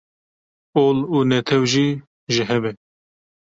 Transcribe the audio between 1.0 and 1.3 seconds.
û